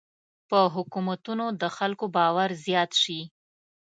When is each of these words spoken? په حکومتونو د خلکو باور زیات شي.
په 0.49 0.59
حکومتونو 0.75 1.45
د 1.61 1.63
خلکو 1.77 2.05
باور 2.15 2.49
زیات 2.65 2.91
شي. 3.01 3.21